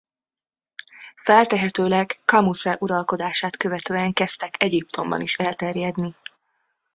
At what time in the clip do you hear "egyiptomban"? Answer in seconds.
4.63-5.21